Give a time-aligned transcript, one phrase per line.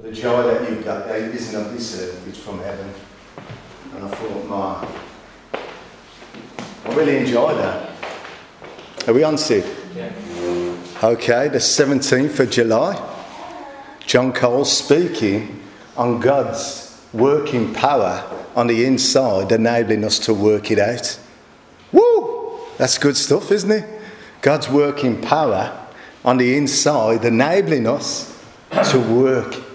[0.00, 2.90] But the joy that you've got there isn't of this earth, it's from heaven.
[3.94, 5.60] And I thought, my,
[6.86, 7.90] I really enjoy that.
[9.06, 9.62] Are we on, Sid?
[9.94, 10.10] Yeah.
[11.02, 13.16] Okay, the 17th of July.
[14.06, 15.62] John Cole speaking
[15.98, 18.24] on God's working power
[18.56, 21.18] on the inside, enabling us to work it out.
[21.92, 22.58] Woo!
[22.78, 24.00] That's good stuff, isn't it?
[24.40, 25.86] God's working power
[26.24, 28.42] on the inside, enabling us
[28.90, 29.69] to work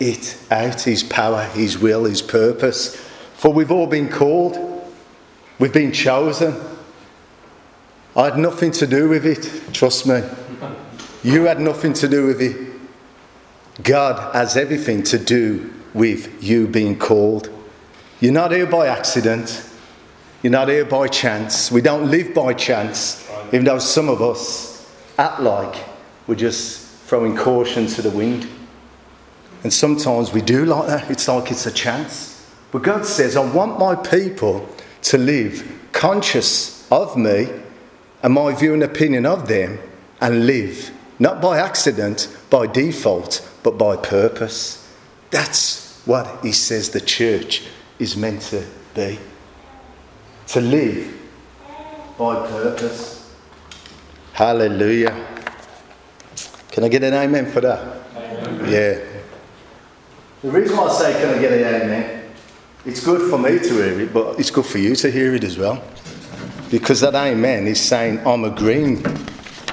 [0.00, 2.96] it out His power, His will, His purpose.
[3.34, 4.56] For we've all been called,
[5.58, 6.54] we've been chosen.
[8.16, 10.22] I had nothing to do with it, trust me.
[11.22, 12.66] You had nothing to do with it.
[13.82, 17.50] God has everything to do with you being called.
[18.20, 19.68] You're not here by accident.
[20.42, 21.70] You're not here by chance.
[21.70, 25.84] We don't live by chance, even though some of us act like
[26.26, 28.48] we're just throwing caution to the wind.
[29.66, 31.10] And sometimes we do like that.
[31.10, 32.40] It's like it's a chance.
[32.70, 34.64] But God says, I want my people
[35.02, 37.48] to live conscious of me
[38.22, 39.80] and my view and opinion of them
[40.20, 44.88] and live, not by accident, by default, but by purpose.
[45.32, 47.64] That's what He says the church
[47.98, 49.18] is meant to be.
[50.46, 51.12] To live
[52.16, 53.34] by purpose.
[54.32, 55.26] Hallelujah.
[56.70, 57.80] Can I get an amen for that?
[58.14, 58.70] Amen.
[58.72, 59.15] Yeah.
[60.42, 62.30] The reason why I say can I get an amen,
[62.84, 65.42] it's good for me to hear it, but it's good for you to hear it
[65.42, 65.82] as well.
[66.70, 69.04] Because that amen is saying, I'm agreeing.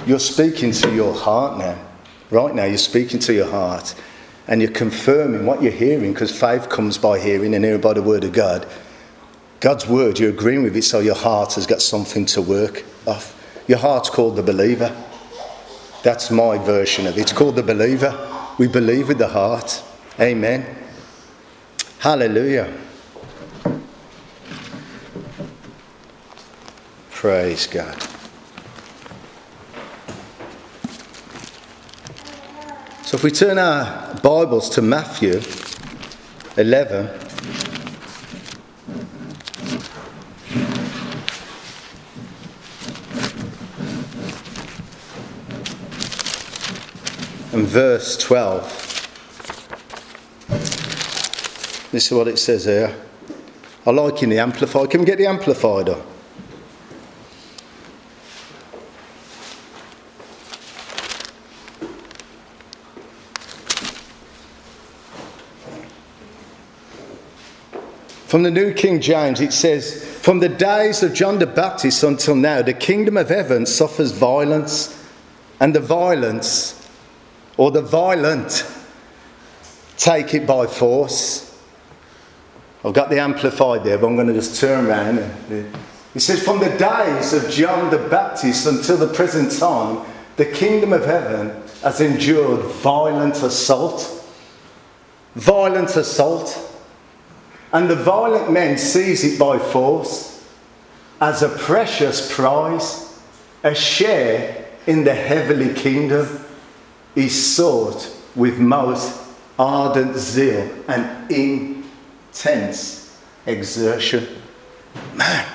[0.05, 1.78] You're speaking to your heart now.
[2.31, 3.94] Right now, you're speaking to your heart
[4.47, 8.02] and you're confirming what you're hearing because faith comes by hearing and hearing by the
[8.02, 8.66] word of God.
[9.59, 13.38] God's word, you're agreeing with it, so your heart has got something to work off.
[13.67, 14.95] Your heart's called the believer.
[16.03, 17.22] That's my version of it.
[17.22, 18.17] It's called the believer.
[18.58, 19.83] We believe with the heart.
[20.19, 20.64] Amen.
[21.97, 22.72] Hallelujah.
[27.09, 27.99] Praise God.
[33.04, 35.42] So if we turn our Bibles to Matthew
[36.58, 37.08] 11.
[47.52, 48.92] And verse 12.
[51.93, 52.92] This is what it says here.
[53.86, 54.89] I like in the Amplified.
[54.89, 56.04] Can we get the Amplified up?
[68.26, 72.36] From the New King James, it says, From the days of John the Baptist until
[72.36, 74.99] now, the kingdom of heaven suffers violence,
[75.59, 76.89] and the violence,
[77.55, 78.65] or the violent,
[79.98, 81.52] take it by force.
[82.86, 85.20] I've got the amplified there, but I'm going to just turn around.
[85.20, 90.05] It says, From the days of John the Baptist until the present time,
[90.36, 91.49] the kingdom of heaven
[91.82, 94.26] has endured violent assault.
[95.36, 96.60] Violent assault.
[97.71, 100.33] And the violent man seize it by force
[101.21, 103.17] as a precious prize,
[103.64, 106.27] a share in the heavenly kingdom
[107.15, 109.21] is sought with most
[109.58, 111.32] ardent zeal and
[112.33, 114.27] intense exertion.
[115.14, 115.45] Man.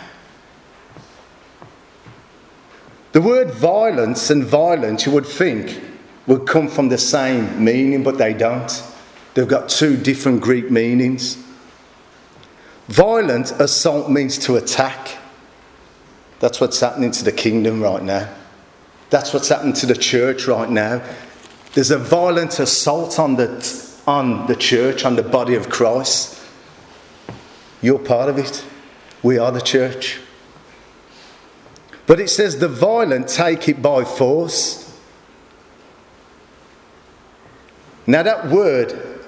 [3.13, 5.83] The word violence and violence, you would think,
[6.29, 8.83] would come from the same meaning, but they don't.
[9.35, 11.43] They've got two different Greek meanings.
[12.87, 15.19] Violent assault means to attack.
[16.39, 18.33] That's what's happening to the kingdom right now.
[19.11, 21.03] That's what's happening to the church right now.
[21.73, 23.49] There's a violent assault on the,
[24.07, 26.38] on the church, on the body of Christ.
[27.81, 28.65] You're part of it.
[29.23, 30.21] We are the church.
[32.07, 34.85] But it says the violent take it by force.
[38.07, 39.19] Now, that word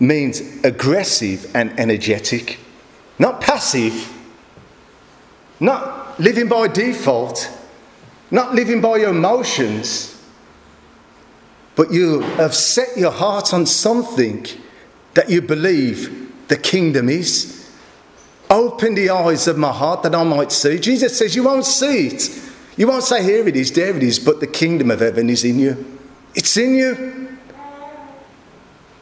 [0.00, 2.58] means aggressive and energetic.
[3.18, 4.12] Not passive,
[5.60, 7.48] not living by default,
[8.32, 10.20] not living by your emotions,
[11.76, 14.46] but you have set your heart on something
[15.14, 17.61] that you believe the kingdom is.
[18.52, 20.78] Open the eyes of my heart that I might see.
[20.78, 22.52] Jesus says, You won't see it.
[22.76, 25.42] You won't say, Here it is, there it is, but the kingdom of heaven is
[25.42, 25.98] in you.
[26.34, 27.38] It's in you.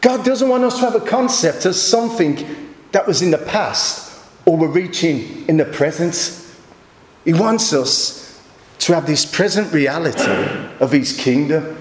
[0.00, 2.46] God doesn't want us to have a concept of something
[2.92, 6.46] that was in the past or we're reaching in the present.
[7.24, 8.40] He wants us
[8.78, 10.30] to have this present reality
[10.78, 11.76] of His kingdom,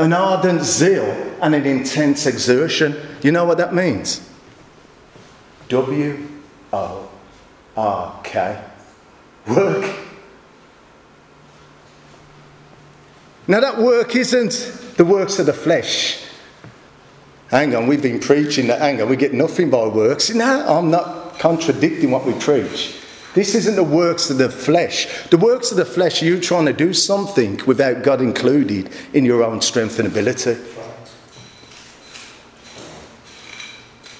[0.00, 1.04] an ardent zeal
[1.40, 2.96] and an intense exertion.
[3.22, 4.28] You know what that means?
[5.68, 6.37] W
[6.72, 7.08] O
[7.76, 8.62] R K.
[9.46, 9.94] Work.
[13.46, 16.22] Now, that work isn't the works of the flesh.
[17.50, 20.28] Hang on, we've been preaching that, hang on, we get nothing by works.
[20.28, 23.00] No, I'm not contradicting what we preach.
[23.34, 25.06] This isn't the works of the flesh.
[25.28, 29.42] The works of the flesh, you trying to do something without God included in your
[29.42, 30.56] own strength and ability.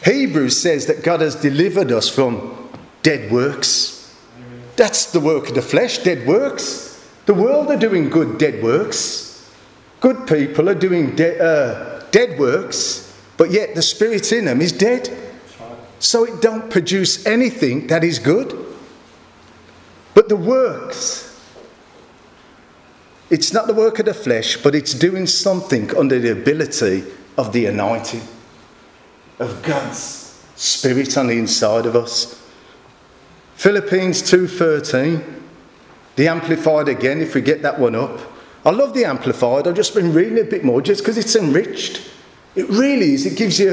[0.09, 2.71] Hebrews says that God has delivered us from
[3.03, 4.17] dead works.
[4.75, 7.07] That's the work of the flesh, dead works.
[7.27, 9.53] The world are doing good dead works.
[10.01, 14.73] Good people are doing de- uh, dead works, but yet the spirit in them is
[14.73, 15.15] dead.
[15.99, 18.57] So it don't produce anything that is good.
[20.15, 21.39] But the works,
[23.29, 27.05] it's not the work of the flesh, but it's doing something under the ability
[27.37, 28.23] of the anointing
[29.38, 32.40] of God's spirit on the inside of us.
[33.56, 35.38] Philippians 2:13
[36.19, 38.19] the Amplified again, if we get that one up.
[38.67, 39.69] I love the Amplified.
[39.69, 42.11] I've just been reading a bit more just because it's enriched.
[42.56, 43.25] It really is.
[43.25, 43.70] It gives you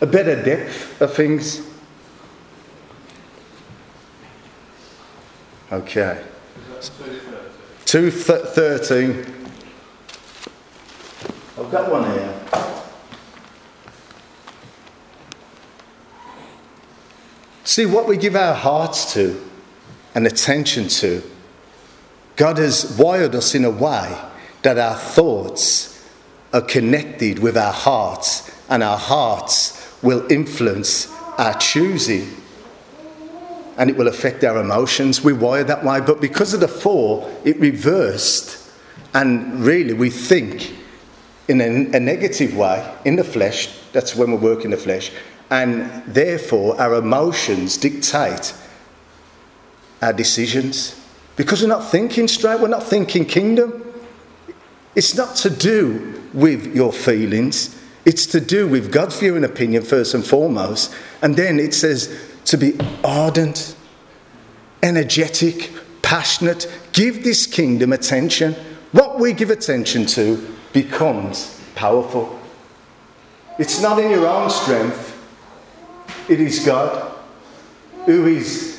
[0.00, 1.62] a, a better depth of things.
[5.72, 6.22] Okay.
[7.86, 9.26] 213.
[11.58, 12.40] I've got one here.
[17.68, 19.38] See, what we give our hearts to
[20.14, 21.22] and attention to
[22.34, 24.18] God has wired us in a way
[24.62, 26.02] that our thoughts
[26.54, 32.34] are connected with our hearts, and our hearts will influence our choosing
[33.76, 35.22] and it will affect our emotions.
[35.22, 38.66] We wire that way, but because of the fall, it reversed,
[39.12, 40.74] and really we think
[41.48, 43.78] in a, a negative way in the flesh.
[43.92, 45.12] That's when we work in the flesh,
[45.50, 48.54] and therefore our emotions dictate
[50.02, 51.00] our decisions.
[51.36, 53.84] Because we're not thinking straight, we're not thinking kingdom.
[54.94, 59.82] It's not to do with your feelings, it's to do with God's view and opinion
[59.82, 60.94] first and foremost.
[61.22, 63.76] And then it says to be ardent,
[64.82, 65.70] energetic,
[66.02, 68.54] passionate, give this kingdom attention.
[68.92, 72.38] What we give attention to becomes powerful.
[73.58, 75.07] It's not in your own strength,
[76.28, 77.16] it is God
[78.06, 78.78] who is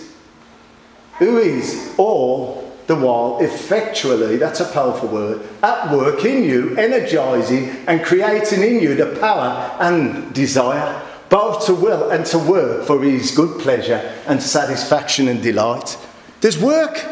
[1.20, 7.70] who is all the while effectually, that's a powerful word, at work in you, energizing
[7.88, 11.00] and creating in you the power and desire,
[11.30, 15.98] both to will and to work for his good pleasure and satisfaction and delight.
[16.42, 17.06] There's work.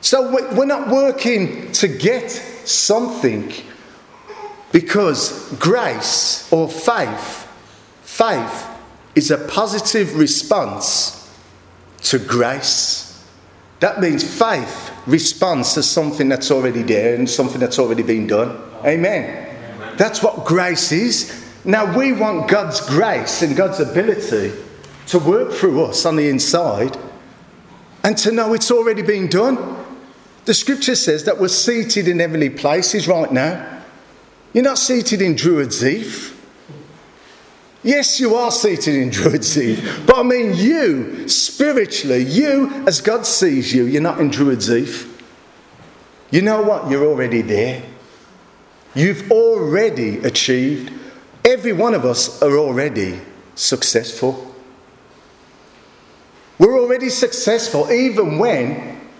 [0.00, 3.52] So we're not working to get something
[4.72, 7.46] because grace or faith,
[8.02, 8.73] faith
[9.14, 11.32] is a positive response
[12.02, 13.24] to grace.
[13.80, 18.56] That means faith responds to something that's already there and something that's already been done.
[18.84, 19.46] Amen.
[19.76, 19.96] Amen.
[19.96, 21.44] That's what grace is.
[21.64, 24.52] Now we want God's grace and God's ability
[25.08, 26.96] to work through us on the inside
[28.02, 29.84] and to know it's already been done.
[30.44, 33.82] The scripture says that we're seated in heavenly places right now.
[34.52, 36.33] You're not seated in Druid's Heath.
[37.84, 43.26] Yes, you are seated in Druid's Heath, but I mean you, spiritually, you, as God
[43.26, 45.10] sees you, you're not in Druid's Heath.
[46.30, 46.90] You know what?
[46.90, 47.82] You're already there.
[48.94, 50.92] You've already achieved.
[51.44, 53.20] Every one of us are already
[53.54, 54.54] successful.
[56.58, 59.10] We're already successful even when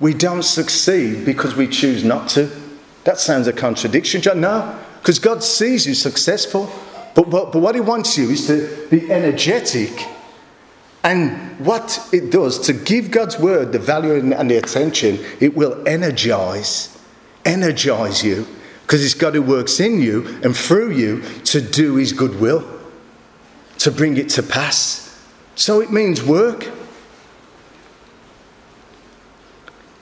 [0.00, 2.50] we don't succeed because we choose not to.
[3.04, 4.22] That sounds a contradiction.
[4.22, 4.40] John.
[4.40, 6.72] No, because God sees you successful.
[7.14, 10.06] But, but, but what he wants you is to be energetic.
[11.04, 15.86] And what it does, to give God's word the value and the attention, it will
[15.86, 16.98] energize,
[17.44, 18.46] energize you,
[18.82, 22.68] because it's God who works in you and through you to do his good will,
[23.78, 25.02] to bring it to pass.
[25.54, 26.70] So it means work.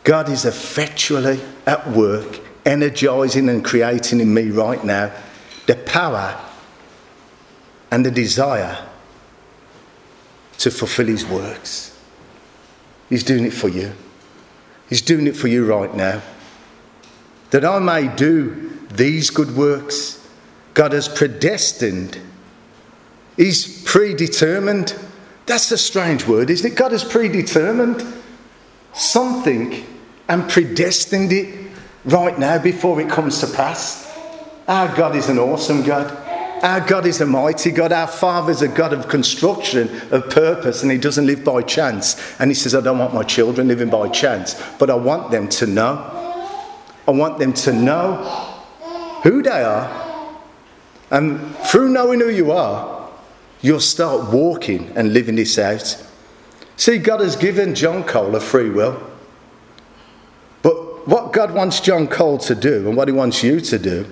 [0.05, 5.13] God is effectually at work, energizing and creating in me right now
[5.67, 6.41] the power
[7.93, 8.79] and the desire
[10.57, 11.95] to fulfill his works.
[13.11, 13.93] He's doing it for you.
[14.89, 16.23] He's doing it for you right now.
[17.51, 20.27] That I may do these good works,
[20.73, 22.19] God has predestined.
[23.37, 24.99] He's predetermined.
[25.45, 26.77] That's a strange word, isn't it?
[26.77, 28.03] God has predetermined
[28.95, 29.85] something
[30.29, 31.71] and predestined it
[32.07, 34.11] right now before it comes to pass.
[34.67, 36.22] Our God is an awesome God.
[36.63, 37.91] Our God is a mighty God.
[37.91, 42.39] Our Father is a God of construction, of purpose, and He doesn't live by chance.
[42.39, 45.49] And He says, I don't want my children living by chance, but I want them
[45.49, 46.19] to know.
[47.09, 48.15] I want them to know
[49.25, 50.39] who they are.
[51.11, 53.11] And through knowing who you are,
[53.61, 56.01] you'll start walking and living this out.
[56.77, 59.03] See, God has given John Cole a free will.
[60.63, 64.07] But what God wants John Cole to do and what He wants you to do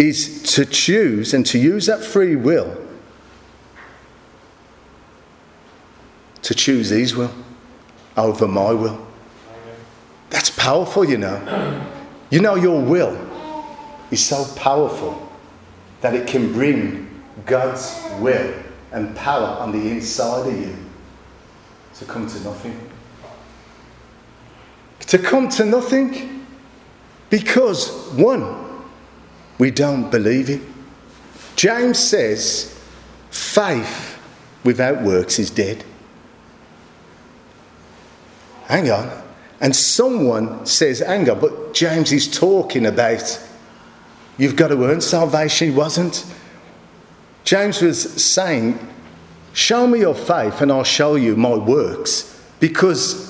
[0.00, 2.74] is to choose and to use that free will
[6.42, 7.32] to choose His will
[8.16, 9.06] over my will.
[10.30, 11.86] That's powerful, you know.
[12.30, 13.14] You know, your will
[14.10, 15.30] is so powerful
[16.00, 18.54] that it can bring God's will
[18.92, 20.76] and power on the inside of you
[21.96, 22.90] to come to nothing.
[25.00, 26.46] To come to nothing
[27.28, 28.59] because, one,
[29.60, 30.62] we don't believe it.
[31.54, 32.74] James says,
[33.30, 34.18] faith
[34.64, 35.84] without works is dead.
[38.64, 39.22] Hang on.
[39.60, 43.38] And someone says, hang on, but James is talking about
[44.38, 45.68] you've got to earn salvation.
[45.68, 46.24] He wasn't.
[47.44, 48.78] James was saying,
[49.52, 53.29] show me your faith and I'll show you my works because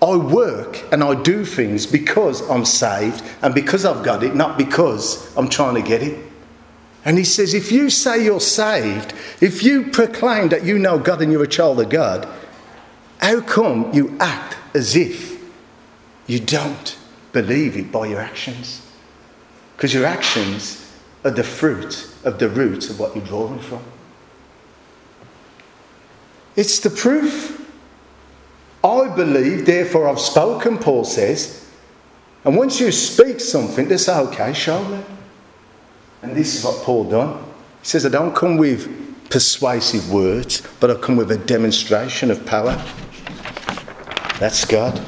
[0.00, 4.56] I work and I do things because I'm saved and because I've got it, not
[4.56, 6.24] because I'm trying to get it.
[7.04, 11.22] And he says, if you say you're saved, if you proclaim that you know God
[11.22, 12.28] and you're a child of God,
[13.20, 15.42] how come you act as if
[16.26, 16.96] you don't
[17.32, 18.82] believe it by your actions?
[19.76, 20.92] Because your actions
[21.24, 23.82] are the fruit of the root of what you're drawing from.
[26.54, 27.57] It's the proof.
[28.82, 31.66] I believe, therefore I've spoken, Paul says.
[32.44, 35.00] And once you speak something, they say, okay, show me.
[36.22, 37.38] And this is what Paul done.
[37.82, 42.46] He says, I don't come with persuasive words, but I come with a demonstration of
[42.46, 42.82] power.
[44.38, 45.00] That's God.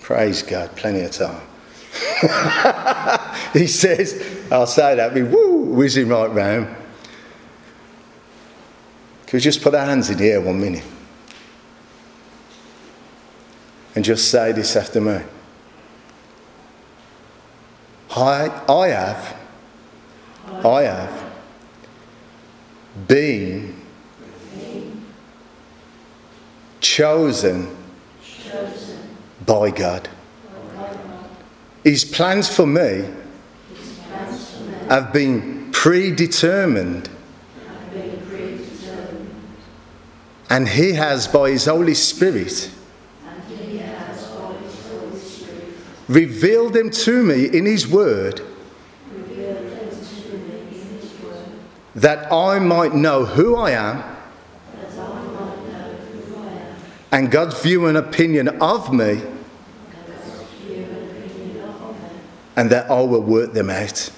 [0.00, 1.40] Praise God, plenty of time.
[3.52, 6.66] he says, I'll say that, be woo, whizzing right round.
[9.26, 10.84] Can we just put our hands in the air one minute?
[13.94, 15.20] And just say this after me.
[18.14, 19.36] I, I have,
[20.64, 21.32] I have
[23.08, 23.82] been
[26.80, 27.74] chosen
[29.46, 30.08] by God.
[31.84, 33.08] His plans for me
[34.88, 37.08] have been predetermined.
[40.50, 42.70] And He has, by His Holy Spirit,
[46.12, 48.40] revealed them to me in His Word,
[51.94, 54.04] that I might know who I am,
[57.10, 59.22] and God's view and opinion of me,
[62.56, 64.10] and that I will work them out.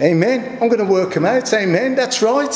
[0.00, 0.58] Amen.
[0.60, 1.52] I'm going to work them out.
[1.52, 1.96] Amen.
[1.96, 2.54] That's right.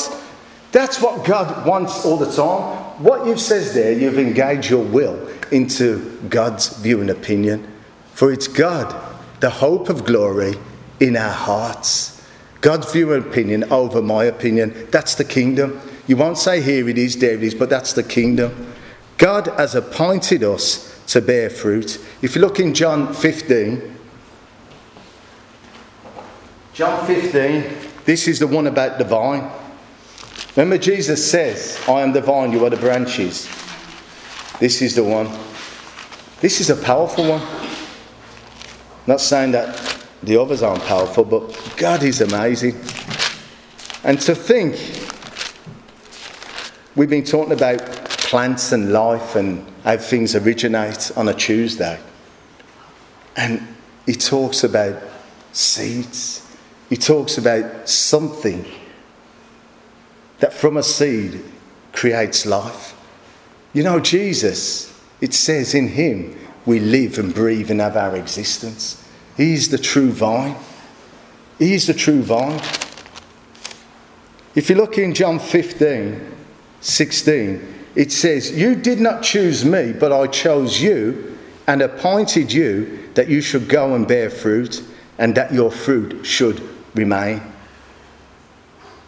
[0.71, 3.03] That's what God wants all the time.
[3.03, 7.71] What you've says there, you've engaged your will into God's view and opinion.
[8.13, 8.93] For it's God,
[9.39, 10.55] the hope of glory
[10.99, 12.21] in our hearts.
[12.61, 14.87] God's view and opinion over my opinion.
[14.91, 15.81] That's the kingdom.
[16.07, 18.73] You won't say here it is, there it is, but that's the kingdom.
[19.17, 21.99] God has appointed us to bear fruit.
[22.21, 23.97] If you look in John 15,
[26.73, 27.63] John 15,
[28.05, 29.49] this is the one about the vine.
[30.55, 33.47] Remember, Jesus says, I am the vine, you are the branches.
[34.59, 35.29] This is the one.
[36.39, 37.41] This is a powerful one.
[39.07, 42.75] Not saying that the others aren't powerful, but God is amazing.
[44.03, 44.75] And to think,
[46.95, 47.83] we've been talking about
[48.33, 51.99] plants and life and how things originate on a Tuesday.
[53.35, 53.67] And
[54.05, 55.01] he talks about
[55.51, 56.45] seeds.
[56.89, 58.65] He talks about something
[60.39, 61.43] that from a seed
[61.91, 62.95] creates life.
[63.73, 69.03] You know, Jesus, it says in him we live and breathe and have our existence.
[69.35, 70.55] He's the true vine.
[71.57, 72.61] He's the true vine.
[74.55, 76.35] If you look in John 15,
[76.81, 81.37] 16, it says, You did not choose me, but I chose you
[81.67, 84.83] and appointed you that you should go and bear fruit
[85.17, 86.61] and that your fruit should
[86.93, 87.41] remain.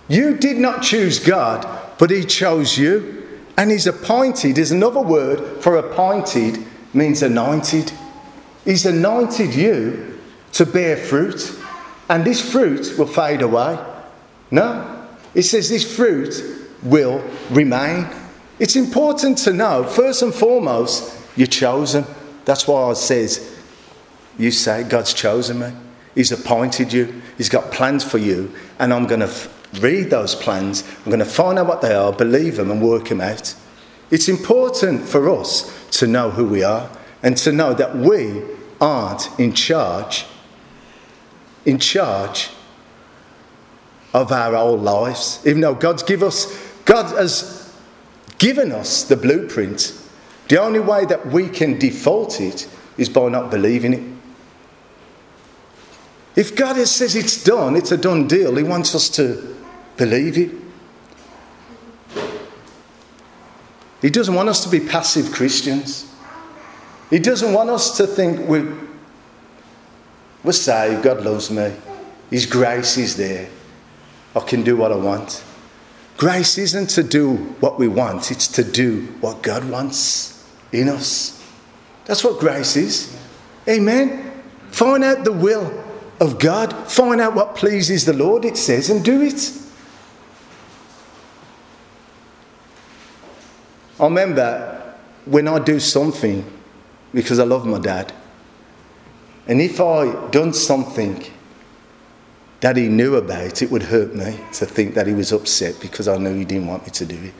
[0.07, 3.24] You did not choose God, but He chose you.
[3.57, 7.91] And he's appointed is another word for appointed means anointed.
[8.63, 10.19] He's anointed you
[10.53, 11.57] to bear fruit,
[12.09, 13.77] and this fruit will fade away.
[14.51, 16.41] No, it says this fruit
[16.81, 18.07] will remain.
[18.59, 22.05] It's important to know, first and foremost, you're chosen.
[22.45, 23.53] That's why it says,
[24.37, 25.71] you say, God's chosen me.
[26.13, 27.21] He's appointed you.
[27.37, 28.53] He's got plans for you.
[28.79, 29.27] And I'm going to
[29.79, 30.83] read those plans.
[30.99, 33.55] I'm going to find out what they are, believe them, and work them out.
[34.11, 36.89] It's important for us to know who we are
[37.23, 38.43] and to know that we
[38.79, 40.25] aren't in charge,
[41.65, 42.49] in charge
[44.13, 45.41] of our whole lives.
[45.45, 46.45] Even though God's give us,
[46.85, 47.73] God has
[48.37, 49.99] given us the blueprint.
[50.47, 54.15] The only way that we can default it is by not believing it.
[56.35, 59.54] If God says it's done, it's a done deal, He wants us to
[59.97, 60.51] believe it.
[64.01, 66.13] He doesn't want us to be passive Christians.
[67.09, 68.71] He doesn't want us to think we're,
[70.43, 71.73] we're saved, God loves me,
[72.29, 73.49] His grace is there,
[74.35, 75.43] I can do what I want.
[76.17, 81.43] Grace isn't to do what we want, it's to do what God wants in us.
[82.05, 83.17] That's what grace is.
[83.67, 84.31] Amen.
[84.71, 85.83] Find out the will
[86.19, 89.51] of God, find out what pleases the Lord, it says, and do it.
[93.99, 94.93] I remember
[95.25, 96.45] when I do something
[97.13, 98.11] because I love my dad,
[99.47, 101.23] and if I done something
[102.59, 106.07] that he knew about, it would hurt me to think that he was upset because
[106.07, 107.33] I knew he didn't want me to do it.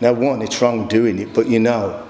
[0.00, 2.08] Now, one, it's wrong doing it, but you know,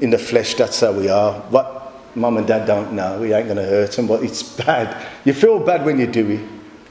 [0.00, 1.34] in the flesh, that's how we are.
[1.50, 5.06] What mum and dad don't know, we ain't going to hurt them, but it's bad.
[5.24, 6.48] You feel bad when you do it,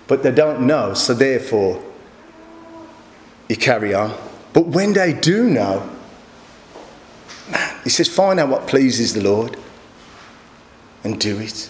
[0.08, 1.82] but they don't know, so therefore,
[3.50, 4.16] you carry on.
[4.54, 5.90] But when they do know,
[7.86, 9.56] he says, find out what pleases the Lord
[11.04, 11.70] and do it.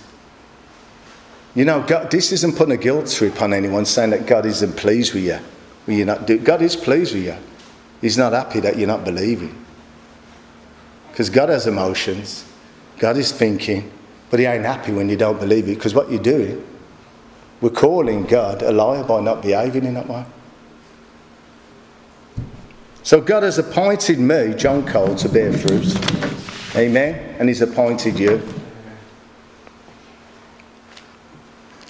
[1.53, 4.77] You know, God, this isn't putting a guilt trip on anyone saying that God isn't
[4.77, 5.39] pleased with you.
[5.93, 7.35] You're not do, God is pleased with you.
[7.99, 9.63] He's not happy that you're not believing.
[11.11, 12.45] Because God has emotions,
[12.97, 13.91] God is thinking,
[14.29, 15.75] but He ain't happy when you don't believe it.
[15.75, 16.65] Because what you're doing,
[17.59, 20.25] we're calling God a liar by not behaving in that way.
[23.05, 25.95] So God has appointed me, John Cole, to bear fruit.
[26.75, 27.35] Amen.
[27.37, 28.41] And He's appointed you.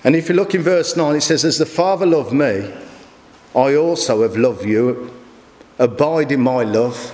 [0.04, 2.70] And if you look in verse 9, it says, As the Father loved me,
[3.56, 5.10] I also have loved you.
[5.80, 7.14] Abide in my love.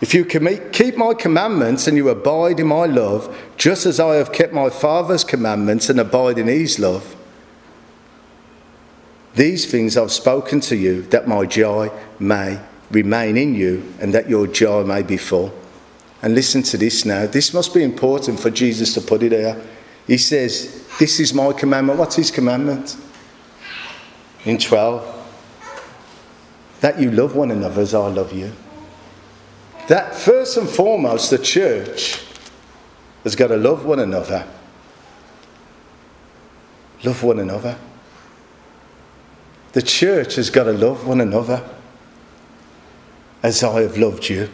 [0.00, 4.30] If you keep my commandments and you abide in my love, just as I have
[4.30, 7.16] kept my Father's commandments and abide in his love,
[9.34, 14.28] these things I've spoken to you, that my joy may remain in you and that
[14.28, 15.52] your joy may be full.
[16.22, 17.26] And listen to this now.
[17.26, 19.60] This must be important for Jesus to put it there.
[20.06, 21.98] He says, This is my commandment.
[21.98, 22.96] What's his commandment?
[24.44, 25.16] In 12,
[26.80, 28.52] that you love one another as I love you.
[29.88, 32.22] That first and foremost, the church
[33.24, 34.46] has got to love one another.
[37.02, 37.78] Love one another.
[39.72, 41.68] The church has got to love one another
[43.42, 44.50] as I have loved you.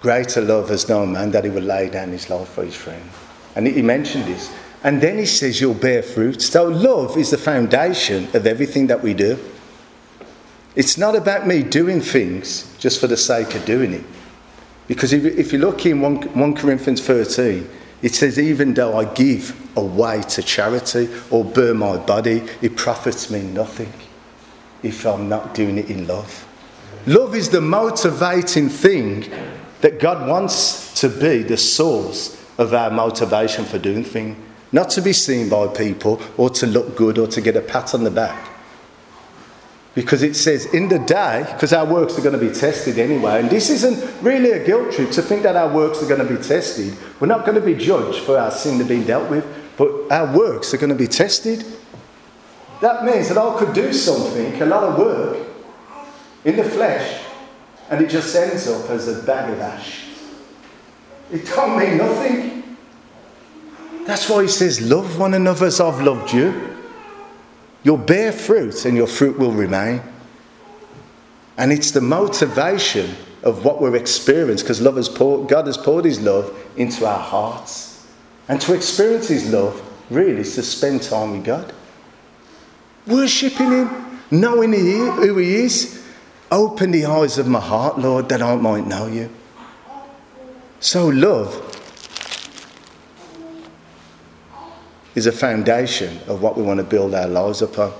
[0.00, 3.02] Greater love has no man that he would lay down his life for his friend.
[3.54, 4.54] And he mentioned this.
[4.84, 6.42] And then he says, You'll bear fruit.
[6.42, 9.38] So, love is the foundation of everything that we do.
[10.76, 14.04] It's not about me doing things just for the sake of doing it.
[14.86, 17.68] Because if, if you look in 1, 1 Corinthians 13,
[18.02, 23.30] it says, Even though I give away to charity or burn my body, it profits
[23.30, 23.92] me nothing
[24.82, 26.46] if I'm not doing it in love.
[27.06, 29.30] Love is the motivating thing
[29.80, 34.36] that God wants to be the source of our motivation for doing things.
[34.72, 37.94] Not to be seen by people or to look good or to get a pat
[37.94, 38.55] on the back
[39.96, 43.40] because it says in the day, because our works are going to be tested anyway,
[43.40, 46.36] and this isn't really a guilt trip to think that our works are going to
[46.36, 46.94] be tested.
[47.18, 49.46] We're not going to be judged for our sin to be dealt with,
[49.78, 51.64] but our works are going to be tested.
[52.82, 55.46] That means that I could do something, a lot of work,
[56.44, 57.24] in the flesh,
[57.88, 60.04] and it just ends up as a bag of ash.
[61.32, 62.76] It don't mean nothing.
[64.04, 66.75] That's why he says, Love one another as I've loved you.
[67.86, 70.02] You'll bear fruit and your fruit will remain.
[71.56, 76.04] And it's the motivation of what we're experiencing because love has poured, God has poured
[76.04, 78.04] His love into our hearts.
[78.48, 81.72] And to experience His love really is to spend time with God.
[83.06, 86.04] Worshipping Him, knowing who He is.
[86.50, 89.30] Open the eyes of my heart, Lord, that I might know you.
[90.80, 91.65] So, love
[95.16, 97.92] is a foundation of what we want to build our lives upon.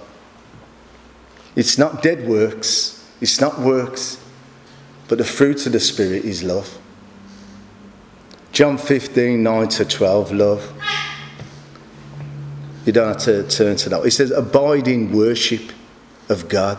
[1.57, 4.23] It's not dead works, it's not works,
[5.09, 6.79] but the fruit of the Spirit is love.
[8.53, 10.73] John 15, 9 to 12, love.
[12.85, 14.05] You don't have to turn to that.
[14.05, 15.73] It says, abide in worship
[16.29, 16.79] of God.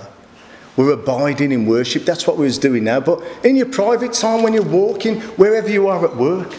[0.75, 2.05] We're abiding in worship.
[2.05, 2.99] That's what we're doing now.
[2.99, 6.53] But in your private time, when you're walking, wherever you are at work,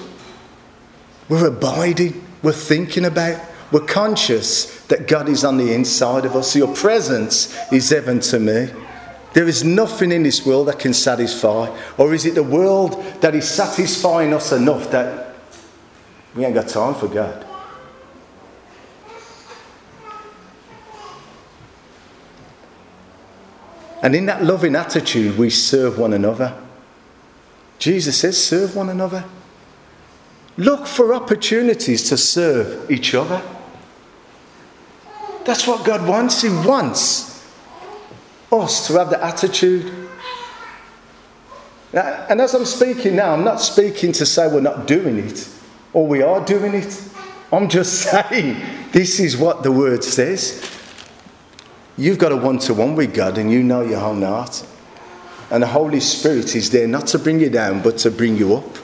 [1.29, 2.25] we're abiding.
[2.43, 3.48] We're thinking about.
[3.71, 6.57] We're conscious that God is on the inside of us.
[6.57, 8.71] Your presence is heaven to me.
[9.35, 11.77] There is nothing in this world that can satisfy.
[11.99, 15.35] Or is it the world that is satisfying us enough that
[16.35, 17.45] we ain't got time for God?
[24.01, 26.57] And in that loving attitude, we serve one another.
[27.79, 29.25] Jesus says, serve one another.
[30.57, 33.43] Look for opportunities to serve each other.
[35.49, 36.43] That's what God wants.
[36.43, 37.43] He wants
[38.53, 39.91] us to have the attitude.
[41.91, 45.49] And as I'm speaking now, I'm not speaking to say we're not doing it
[45.95, 47.03] or we are doing it.
[47.51, 50.71] I'm just saying this is what the word says.
[51.97, 54.67] You've got a one to one with God and you know your own heart.
[55.51, 58.55] And the Holy Spirit is there not to bring you down, but to bring you
[58.55, 58.77] up.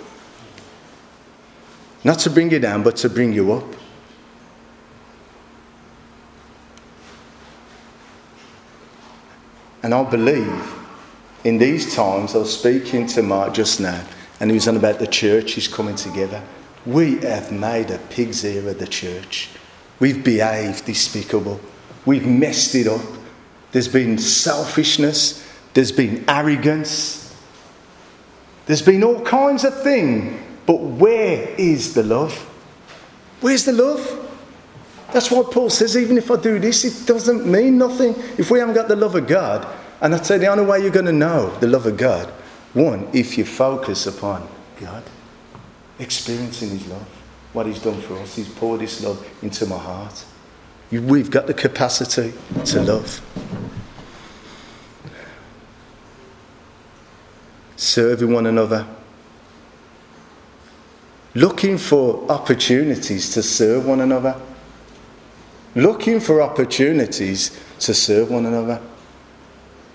[2.05, 3.84] Not to bring you down, but to bring you up.
[9.85, 10.75] And I believe
[11.45, 14.03] in these times, I was speaking to Mark just now,
[14.41, 16.43] and he was on about the church is coming together.
[16.87, 19.51] We have made a pig's ear of the church.
[20.01, 21.61] We've behaved despicable.
[22.07, 23.05] We've messed it up.
[23.73, 27.37] There's been selfishness, there's been arrogance,
[28.65, 30.41] there's been all kinds of things.
[30.65, 32.33] But where is the love?
[33.43, 34.24] Where's the love?
[35.15, 38.17] That's why Paul says, even if I do this, it doesn't mean nothing.
[38.37, 39.65] If we haven't got the love of God,
[40.01, 42.29] and I tell you, the only way you're going to know the love of God,
[42.73, 44.49] one, if you focus upon
[44.81, 45.05] God,
[46.01, 47.07] experiencing His love,
[47.53, 50.25] what He's done for us, He's poured His love into my heart.
[50.91, 53.21] We've got the capacity to love.
[57.77, 58.85] Serving one another.
[61.35, 64.41] Looking for opportunities to serve one another.
[65.75, 68.81] Looking for opportunities to serve one another.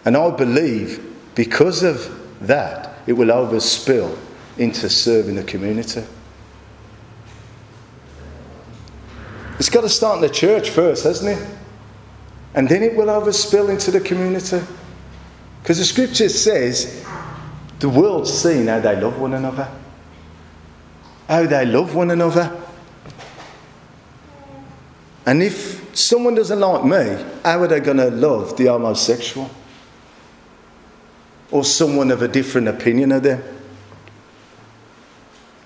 [0.06, 4.18] And I believe because of that, it will overspill
[4.58, 6.04] into serving the community.
[9.58, 11.48] It's got to start in the church first, hasn't it?
[12.56, 14.62] And then it will overspill into the community.
[15.62, 17.06] Because the scripture says
[17.80, 19.70] the world's seen how they love one another.
[21.28, 22.62] How they love one another.
[25.26, 29.50] And if someone doesn't like me, how are they going to love the homosexual?
[31.52, 33.44] Or someone of a different opinion of them?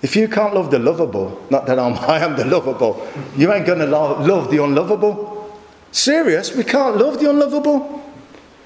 [0.02, 3.66] If you can't love the lovable, not that I'm, I am the lovable, you ain't
[3.66, 5.58] going to love the unlovable.
[5.92, 8.02] Serious, we can't love the unlovable.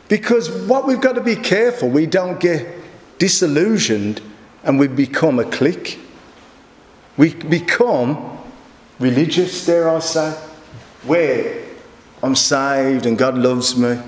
[0.08, 2.66] Because what we've got to be careful, we don't get
[3.18, 4.22] disillusioned
[4.64, 5.98] and we become a clique.
[7.16, 8.38] We become
[8.98, 10.47] religious, dare I say,
[11.04, 11.64] where
[12.22, 13.98] I'm saved and God loves me.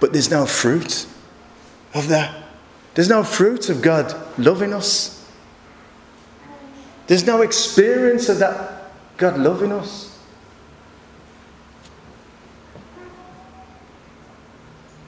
[0.00, 1.06] But there's no fruit
[1.94, 2.44] of that.
[2.94, 5.28] There's no fruit of God loving us.
[7.06, 10.18] There's no experience of that God loving us.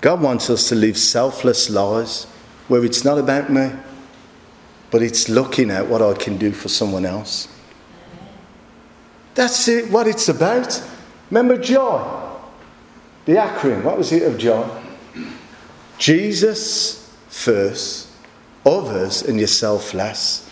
[0.01, 2.27] God wants us to live selfless lives
[2.69, 3.73] where it's not about me,
[4.91, 7.49] but it's looking at what I can do for someone else.
[9.37, 10.83] That's it, what it's about.
[11.31, 12.41] Remember John,
[13.27, 14.83] the acronym, what was it of John?
[15.99, 18.09] Jesus first,
[18.65, 20.49] others, and yourself last.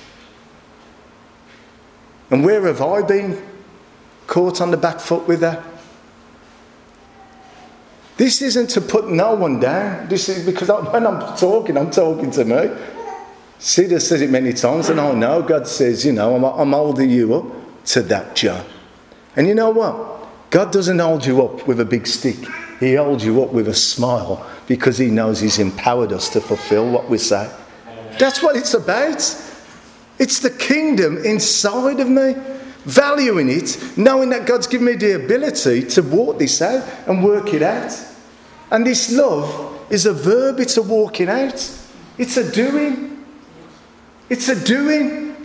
[2.31, 3.43] And where have I been
[4.27, 5.63] caught on the back foot with that?
[8.19, 10.09] This isn't to put no one down.
[10.09, 12.71] This is because when I'm talking, I'm talking to me.
[13.59, 17.09] Cedar says it many times, and I know God says, you know, I'm, I'm holding
[17.09, 17.47] you up
[17.87, 18.65] to that, John.
[19.37, 20.51] And you know what?
[20.51, 22.37] God doesn't hold you up with a big stick.
[22.79, 26.91] He holds you up with a smile because He knows He's empowered us to fulfill
[26.91, 27.51] what we say.
[28.19, 29.17] That's what it's about.
[30.19, 32.37] It's the kingdom inside of me,
[32.85, 37.53] valuing it, knowing that God's given me the ability to walk this out and work
[37.53, 37.93] it out.
[38.71, 41.55] And this love is a verb, it's a walking out,
[42.17, 43.25] it's a doing.
[44.31, 45.37] It's a doing.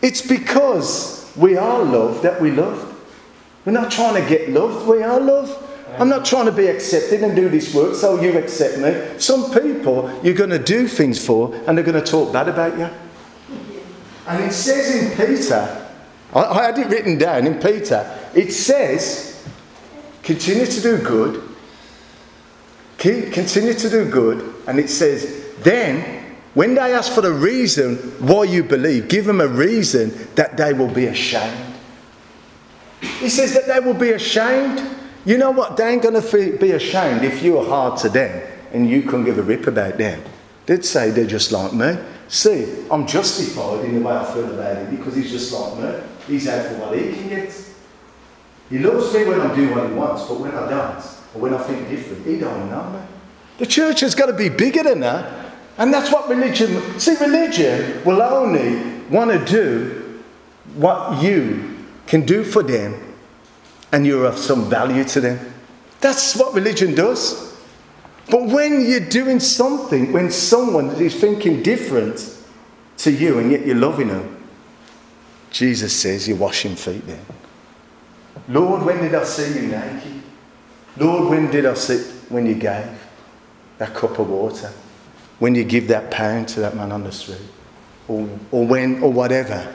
[0.00, 2.95] It's because we are loved that we love.
[3.66, 5.64] We're not trying to get loved, we are loved.
[5.98, 9.18] I'm not trying to be accepted and do this work so you accept me.
[9.18, 12.78] Some people you're going to do things for and they're going to talk bad about
[12.78, 12.88] you.
[14.26, 15.90] And it says in Peter,
[16.32, 19.44] I, I had it written down in Peter, it says,
[20.22, 21.42] continue to do good,
[22.98, 27.96] keep, continue to do good, and it says, then when they ask for the reason
[28.26, 31.75] why you believe, give them a reason that they will be ashamed.
[33.18, 34.82] He says that they will be ashamed.
[35.24, 35.76] You know what?
[35.76, 39.24] They ain't going to be ashamed if you are hard to them and you can
[39.24, 40.22] give a rip about them.
[40.66, 41.96] They'd say they're just like me.
[42.28, 46.00] See, I'm justified in the way I feel about him because he's just like me.
[46.26, 47.64] He's out for what he can get.
[48.68, 51.54] He loves me when I do what he wants, but when I don't, or when
[51.54, 53.00] I think different, he don't know me.
[53.58, 55.54] The church has got to be bigger than that.
[55.78, 60.22] And that's what religion, see, religion will only want to do
[60.74, 61.75] what you
[62.06, 63.14] can do for them
[63.92, 65.54] and you're of some value to them.
[66.00, 67.56] That's what religion does.
[68.30, 72.36] But when you're doing something, when someone is thinking different
[72.98, 74.44] to you and yet you're loving them,
[75.50, 77.24] Jesus says you're washing feet then.
[78.48, 80.22] Lord, when did I see you naked?
[80.96, 82.88] Lord, when did I see when you gave
[83.78, 84.72] that cup of water?
[85.38, 87.38] When you give that pound to that man on the street?
[88.08, 89.74] Or, or when, or whatever.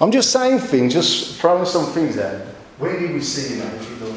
[0.00, 2.40] I'm just saying things, just throwing some things out.
[2.78, 3.64] Where did we see you
[4.00, 4.16] Lord?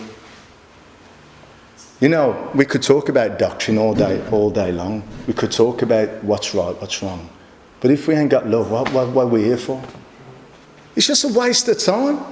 [2.00, 5.04] You know, we could talk about doctrine all day, all day long.
[5.28, 7.30] We could talk about what's right, what's wrong.
[7.80, 9.82] But if we ain't got love, what, what, what are we here for?
[10.96, 12.24] It's just a waste of time.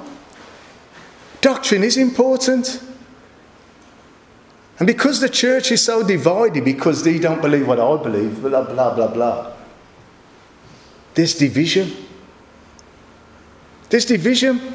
[1.42, 2.84] Doctrine is important.
[4.80, 8.64] And because the church is so divided, because they don't believe what I believe, blah,
[8.64, 9.54] blah, blah, blah,
[11.16, 11.92] there's division.
[13.90, 14.74] There's division.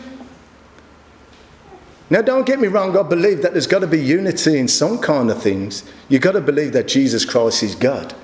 [2.10, 4.98] Now, don't get me wrong, I believe that there's got to be unity in some
[4.98, 5.84] kind of things.
[6.08, 8.14] You've got to believe that Jesus Christ is God.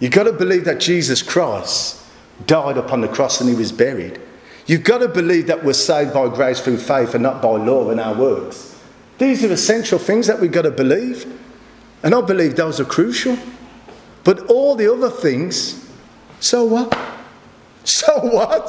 [0.00, 2.02] You've got to believe that Jesus Christ
[2.46, 4.20] died upon the cross and he was buried.
[4.66, 7.90] You've got to believe that we're saved by grace through faith and not by law
[7.90, 8.78] and our works.
[9.18, 11.26] These are essential things that we've got to believe.
[12.02, 13.36] And I believe those are crucial.
[14.24, 15.88] But all the other things,
[16.40, 16.96] so what?
[17.84, 18.68] So what?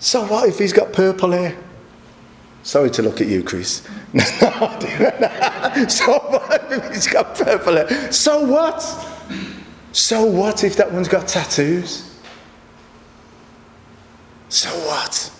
[0.00, 1.56] So what if he's got purple hair?
[2.62, 3.80] Sorry to look at you, Chris.
[5.88, 8.12] so what if he's got purple hair?
[8.12, 8.80] So what?
[9.92, 12.18] So what if that one's got tattoos?
[14.48, 15.32] So what?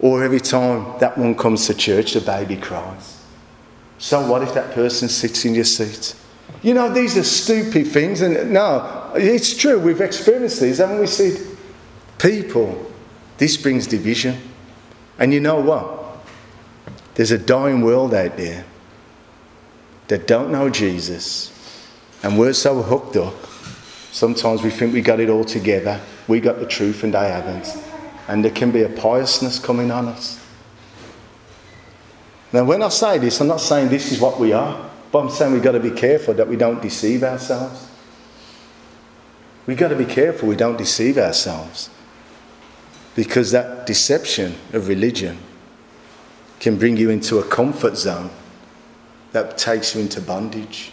[0.00, 3.24] Or every time that one comes to church, the baby cries.
[3.98, 6.14] So what if that person sits in your seat?
[6.62, 11.06] You know, these are stupid things, and no, it's true, we've experienced these, haven't we?
[11.06, 11.55] Said,
[12.18, 12.90] people,
[13.38, 14.40] this brings division.
[15.18, 16.18] And you know what?
[17.14, 18.64] There's a dying world out there
[20.08, 21.50] that don't know Jesus,
[22.22, 23.34] and we're so hooked up.
[24.12, 26.00] Sometimes we think we got it all together.
[26.28, 27.68] We got the truth, and they haven't.
[28.28, 30.42] And there can be a piousness coming on us.
[32.52, 35.30] Now, when I say this, I'm not saying this is what we are, but I'm
[35.30, 37.88] saying we've got to be careful that we don't deceive ourselves.
[39.66, 41.90] We've got to be careful we don't deceive ourselves.
[43.16, 45.38] Because that deception of religion
[46.60, 48.30] can bring you into a comfort zone
[49.32, 50.92] that takes you into bondage,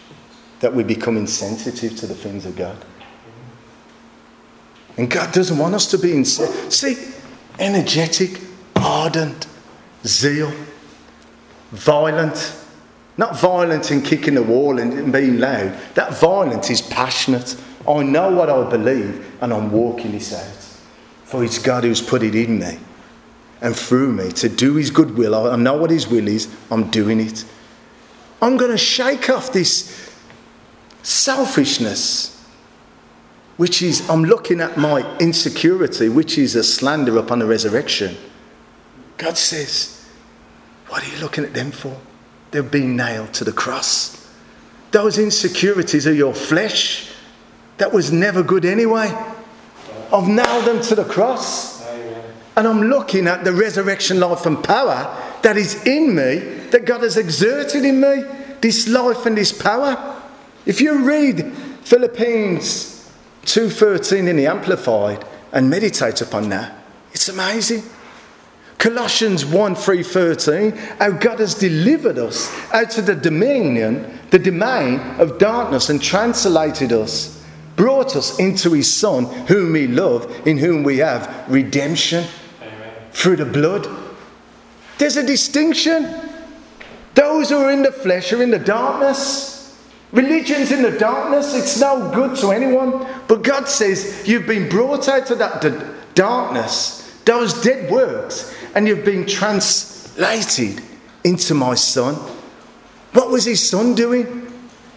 [0.62, 2.78] that we become insensitive to the things of God.
[4.98, 6.74] And God doesn't want us to be insensitive.
[6.74, 7.14] See,
[7.60, 8.40] energetic,
[8.76, 9.48] ardent,
[10.06, 10.54] zeal,
[11.72, 12.58] violent.
[13.18, 15.78] Not violent in kicking the wall and being loud.
[15.94, 17.56] That violence is passionate.
[17.88, 20.63] I know what I believe and I'm walking this out.
[21.34, 22.78] For it's God who's put it in me
[23.60, 25.34] and through me to do His good will.
[25.34, 27.44] I know what His will is, I'm doing it.
[28.40, 30.14] I'm going to shake off this
[31.02, 32.40] selfishness,
[33.58, 38.16] which is, I'm looking at my insecurity, which is a slander upon the resurrection.
[39.18, 40.08] God says,
[40.90, 42.00] What are you looking at them for?
[42.52, 44.32] They're being nailed to the cross.
[44.92, 47.12] Those insecurities are your flesh.
[47.80, 49.33] That was never good anyway.
[50.14, 51.84] I've nailed them to the cross.
[52.56, 56.38] And I'm looking at the resurrection life and power that is in me,
[56.70, 58.24] that God has exerted in me,
[58.62, 60.22] this life and this power.
[60.68, 61.52] If you read
[61.84, 63.10] Philippians
[63.46, 66.78] 2:13 in the Amplified and meditate upon that,
[67.12, 67.84] it's amazing.
[68.78, 75.00] Colossians 1 3 13, how God has delivered us out of the dominion, the domain
[75.18, 77.43] of darkness and translated us
[77.76, 82.26] brought us into his Son, whom we love, in whom we have redemption
[82.62, 82.94] Amen.
[83.12, 83.88] through the blood.
[84.98, 86.14] There's a distinction.
[87.16, 89.54] Those who are in the flesh are in the darkness.
[90.12, 91.56] Religion's in the darkness.
[91.56, 93.08] It's no good to anyone.
[93.28, 95.74] But God says you've been brought out of that d-
[96.14, 100.82] darkness, those dead works, and you've been translated
[101.24, 102.16] into my Son.
[103.14, 104.42] What was his Son doing?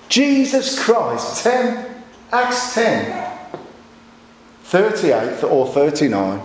[0.08, 1.95] Jesus Christ, 10,
[2.32, 3.38] Acts 10,
[4.64, 6.40] 38 or 39.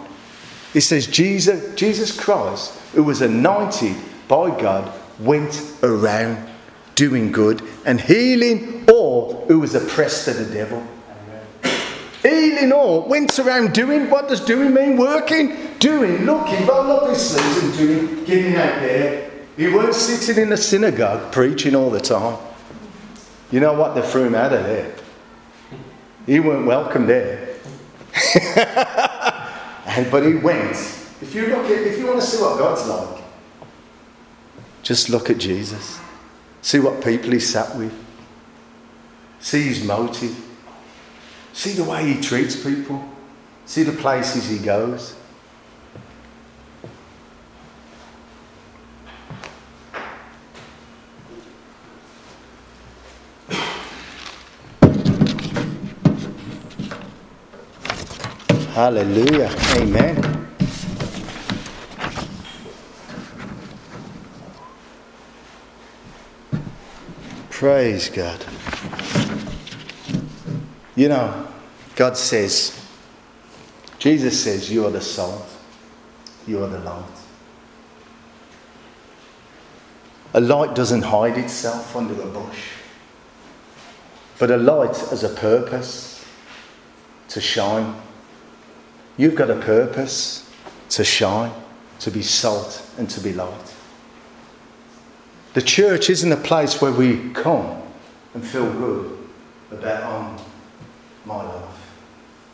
[0.74, 3.96] It says Jesus, Jesus Christ, who was anointed
[4.28, 6.48] by God, went around
[6.96, 10.86] doing good and healing all who was oppressed of the devil.
[12.22, 14.10] Healing all, went around doing.
[14.10, 14.96] What does doing mean?
[14.96, 19.32] Working, doing, looking, roll up his sleeves and doing, getting out there.
[19.58, 22.38] He weren't sitting in the synagogue preaching all the time.
[23.50, 23.96] You know what?
[23.96, 24.96] They threw him out of there.
[26.32, 27.58] He weren't welcome there.
[29.86, 30.78] and, but he went.
[31.22, 33.22] If you look at, if you want to see what God's like,
[34.82, 36.00] just look at Jesus.
[36.62, 37.94] See what people he sat with.
[39.42, 40.34] See his motive.
[41.52, 43.04] See the way he treats people.
[43.66, 45.14] See the places he goes.
[58.74, 59.54] Hallelujah.
[59.76, 60.48] Amen.
[67.50, 68.46] Praise God.
[70.96, 71.48] You know,
[71.98, 72.82] God says,
[74.00, 75.50] Jesus says, You are the salt,
[76.48, 77.04] you are the light.
[80.34, 82.70] A light doesn't hide itself under a bush,
[84.40, 86.26] but a light has a purpose
[87.28, 88.02] to shine.
[89.22, 90.52] You've got a purpose
[90.90, 91.52] to shine,
[92.00, 93.76] to be salt, and to be light.
[95.54, 97.84] The church isn't a place where we come
[98.34, 99.20] and feel good
[99.70, 100.38] about um,
[101.24, 101.92] my life.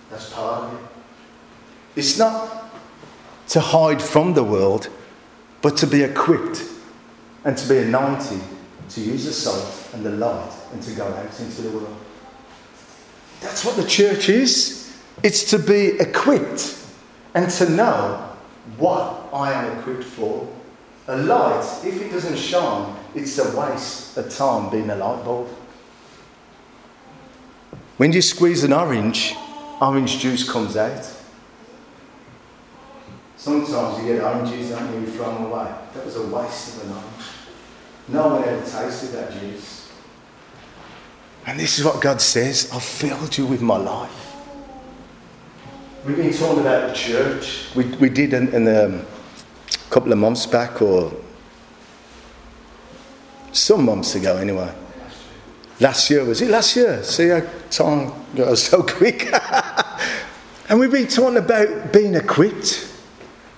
[0.10, 0.88] That's part of it.
[1.96, 2.70] It's not
[3.48, 4.90] to hide from the world,
[5.62, 6.66] but to be equipped
[7.46, 8.42] and to be anointed
[8.90, 11.98] to use the salt and the light and to go out into the world.
[13.40, 14.87] That's what the church is.
[15.24, 16.78] It's to be equipped
[17.34, 18.36] and to know
[18.78, 20.48] what I am equipped for.
[21.08, 25.48] A light, if it doesn't shine, it's a waste of time being a light bulb.
[27.98, 29.36] When you squeeze an orange,
[29.82, 31.14] orange juice comes out.
[33.38, 35.74] Sometimes you get oranges and you throw them away.
[35.94, 37.26] That was a waste of an orange.
[38.10, 39.90] No one ever tasted that juice.
[41.46, 44.27] And this is what God says I've filled you with my life.
[46.08, 47.68] We've been talking about the church.
[47.76, 49.06] We, we did in, in um,
[49.74, 51.12] a couple of months back, or
[53.52, 54.74] some months ago anyway.
[55.82, 57.04] Last year, was it last year?
[57.04, 59.30] See how time goes so quick.
[60.70, 62.90] and we've been talking about being equipped.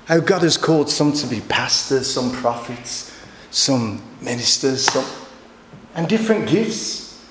[0.06, 3.16] How God has called some to be pastors, some prophets,
[3.52, 5.06] some ministers, some,
[5.94, 7.24] and different gifts.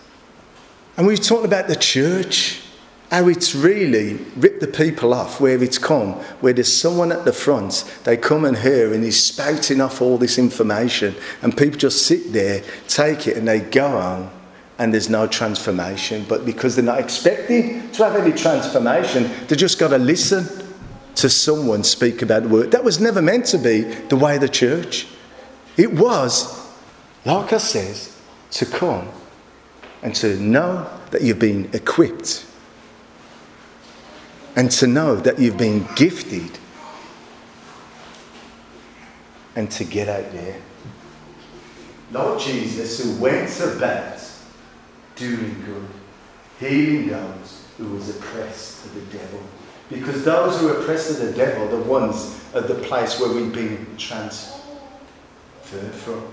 [0.96, 2.62] And we've talked about the church
[3.11, 7.33] how it's really ripped the people off where it's come, where there's someone at the
[7.33, 12.07] front, they come and hear and he's spouting off all this information, and people just
[12.07, 14.31] sit there, take it, and they go on,
[14.79, 16.25] and there's no transformation.
[16.29, 20.66] But because they're not expecting to have any transformation, they just got to listen
[21.16, 22.71] to someone speak about the word.
[22.71, 25.07] That was never meant to be the way of the church.
[25.77, 26.68] It was,
[27.25, 28.16] like I says,
[28.53, 29.09] to come
[30.03, 32.44] and to know that you've been equipped
[34.56, 36.58] and to know that you've been gifted
[39.54, 40.61] and to get out there.
[42.12, 44.18] Lord Jesus, who went about
[45.16, 45.88] doing good,
[46.61, 49.40] healing those who was oppressed of the devil.
[49.90, 53.52] Because those who are oppressed of the devil the ones at the place where we've
[53.52, 54.60] been transferred
[55.62, 56.33] from,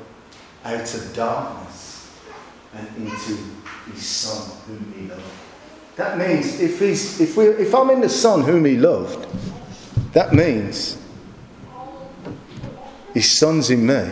[0.64, 2.12] out of darkness
[2.74, 3.38] and into
[3.92, 5.45] his Son whom he loved.
[5.96, 9.26] That means if, he's, if, we, if I'm in the Son whom he loved,
[10.14, 11.02] that means
[13.14, 14.12] his Son's in me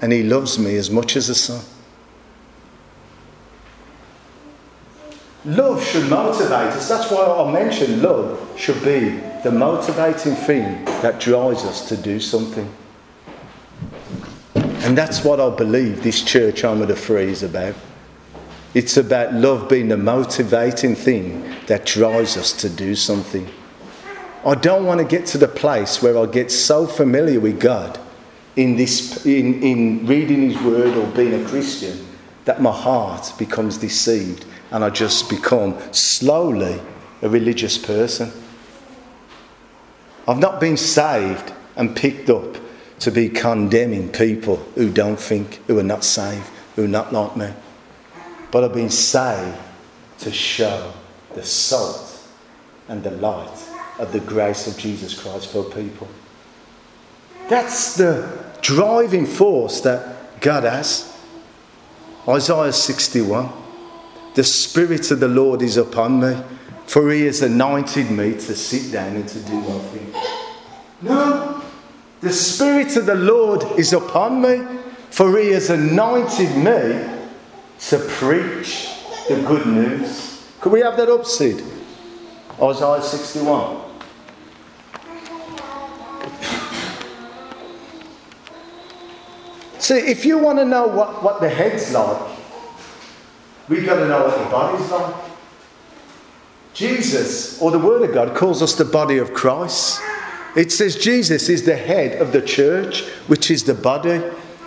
[0.00, 1.64] and he loves me as much as the Son.
[5.44, 6.88] Love should motivate us.
[6.88, 9.10] That's why I mentioned love should be
[9.42, 12.72] the motivating thing that drives us to do something.
[14.54, 17.74] And that's what I believe this church Home of the Free is about.
[18.74, 23.48] It's about love being the motivating thing that drives us to do something.
[24.44, 28.00] I don't want to get to the place where I get so familiar with God
[28.56, 32.06] in, this, in, in reading His Word or being a Christian
[32.44, 36.80] that my heart becomes deceived and I just become slowly
[37.20, 38.32] a religious person.
[40.26, 42.56] I've not been saved and picked up
[43.00, 47.36] to be condemning people who don't think, who are not saved, who are not like
[47.36, 47.52] me.
[48.52, 49.58] But I've been saved
[50.18, 50.92] to show
[51.34, 52.22] the salt
[52.86, 56.06] and the light of the grace of Jesus Christ for people.
[57.48, 61.08] That's the driving force that God has.
[62.28, 63.50] Isaiah 61
[64.34, 66.40] The Spirit of the Lord is upon me,
[66.86, 70.14] for he has anointed me to sit down and to do nothing.
[71.00, 71.64] No,
[72.20, 74.62] the Spirit of the Lord is upon me,
[75.10, 77.21] for he has anointed me
[77.88, 78.88] to preach
[79.28, 80.44] the good news.
[80.60, 81.62] Could we have that up, Sid?
[82.60, 83.82] Isaiah 61.
[89.78, 92.38] See, if you want to know what, what the head's like,
[93.68, 95.14] we've got to know what the body's like.
[96.72, 100.00] Jesus, or the Word of God, calls us the body of Christ.
[100.54, 104.22] It says Jesus is the head of the church, which is the body.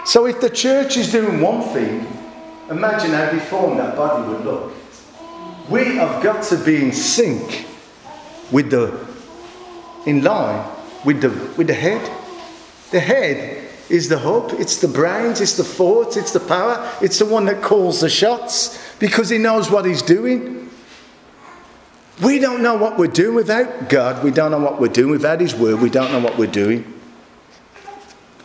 [0.05, 2.24] So if the church is doing one thing,
[2.69, 4.73] imagine how deformed that body would look.
[5.69, 7.65] We have got to be in sync
[8.51, 9.07] with the,
[10.05, 10.69] in line
[11.03, 12.01] with the, with the head.
[12.91, 17.19] The head is the hub, it's the brains, it's the thoughts, it's the power, it's
[17.19, 20.65] the one that calls the shots because he knows what he's doing.
[22.23, 24.23] We don't know what we're doing without God.
[24.23, 25.81] We don't know what we're doing without His Word.
[25.81, 26.93] We don't know what we're doing.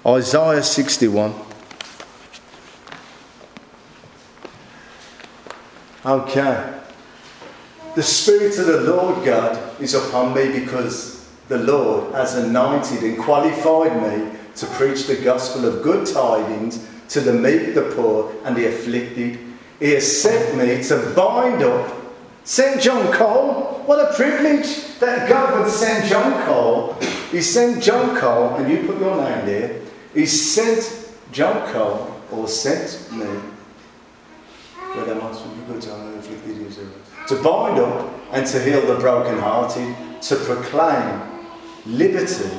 [0.05, 1.35] Isaiah 61.
[6.05, 6.81] Okay.
[7.95, 13.19] The Spirit of the Lord God is upon me because the Lord has anointed and
[13.19, 18.57] qualified me to preach the gospel of good tidings to the meek, the poor, and
[18.57, 19.39] the afflicted.
[19.81, 22.01] He has sent me to bind up
[22.45, 23.83] sent John Cole.
[23.87, 26.95] What a privilege that God would send John Cole.
[27.31, 29.81] He sent John Cole, and you put your name there.
[30.15, 33.27] He sent John Cole, or sent me,
[37.31, 41.21] to bind up and to heal the brokenhearted, to proclaim
[41.87, 42.51] liberty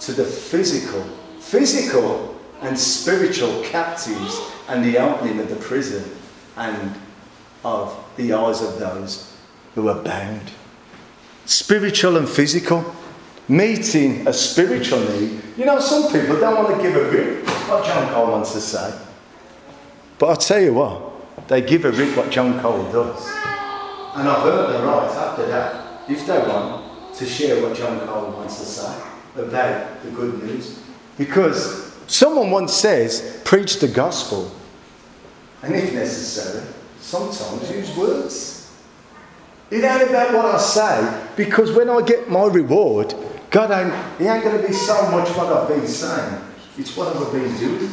[0.00, 1.02] to the physical,
[1.38, 6.04] physical and spiritual captives, and the opening of the prison
[6.56, 6.94] and
[7.64, 9.34] of the eyes of those
[9.74, 10.50] who are bound.
[11.46, 12.94] Spiritual and physical,
[13.48, 15.40] meeting a spiritual need.
[15.56, 18.60] You know, some people don't want to give a rip what John Cole wants to
[18.60, 18.98] say.
[20.18, 21.13] But I'll tell you what,
[21.48, 23.26] they give a rip what John Cole does.
[24.16, 28.32] And I've earned the right after that, if they want, to share what John Cole
[28.32, 29.02] wants to say
[29.36, 30.80] about the good news.
[31.18, 34.50] Because someone once says, preach the gospel,
[35.62, 36.64] and if necessary,
[37.00, 38.72] sometimes use words.
[39.70, 43.14] It ain't about what I say, because when I get my reward,
[43.50, 46.40] God ain't, He ain't going to be so much what I've been saying.
[46.76, 47.88] It's what I've been doing?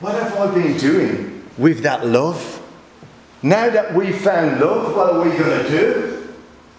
[0.00, 2.60] What have I been doing with that love?
[3.42, 6.34] Now that we've found love, what are we going to do?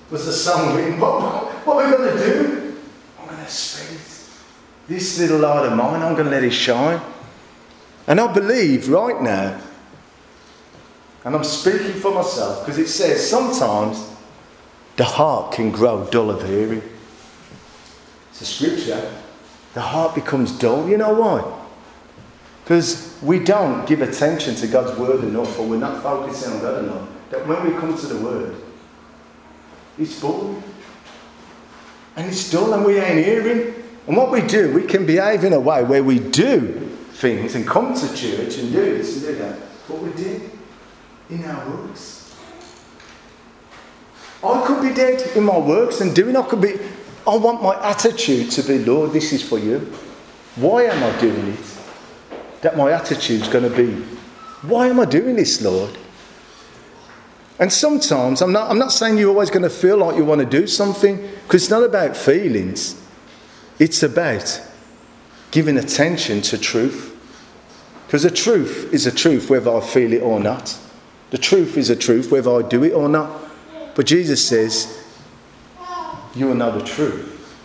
[0.10, 1.00] Was the song written?
[1.00, 1.22] What,
[1.66, 2.78] what are we going to do?
[3.20, 4.02] I'm going to Spirit.
[4.88, 7.02] This little light of mine, I'm going to let it shine.
[8.08, 9.60] And I believe right now,
[11.24, 14.12] and I'm speaking for myself, because it says sometimes
[14.96, 16.84] the heart can grow dull of hearing.
[18.30, 19.12] It's a scripture.
[19.74, 20.88] The heart becomes dull.
[20.88, 21.65] You know why?
[22.66, 26.84] Because we don't give attention to God's word enough, or we're not focusing on God
[26.84, 27.08] enough.
[27.30, 28.56] That when we come to the word,
[30.00, 30.64] it's boring
[32.16, 33.76] and it's dull and we ain't hearing.
[34.08, 37.68] And what we do, we can behave in a way where we do things and
[37.68, 39.60] come to church and do this and do that.
[39.88, 40.50] What we did
[41.30, 42.36] in our works.
[44.44, 46.80] I could be dead in my works and doing, I could be,
[47.28, 49.80] I want my attitude to be, Lord, this is for you.
[50.56, 51.75] Why am I doing it?
[52.66, 53.92] That my attitude's going to be,
[54.68, 55.96] why am I doing this, Lord?
[57.60, 60.42] And sometimes, I'm not, I'm not saying you're always going to feel like you want
[60.42, 63.00] to do something, because it's not about feelings.
[63.78, 64.60] It's about
[65.52, 67.16] giving attention to truth.
[68.08, 70.76] Because the truth is a truth whether I feel it or not.
[71.30, 73.44] The truth is a truth whether I do it or not.
[73.94, 75.06] But Jesus says,
[76.34, 77.56] You will know the truth,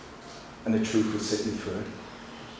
[0.65, 1.91] and the truth will set you free.